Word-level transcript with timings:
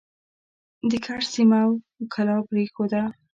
د 0.89 0.91
کرز 1.05 1.27
سیمه 1.35 1.59
او 1.67 1.71
کلا 2.13 2.35
پرېښوده. 2.49 3.01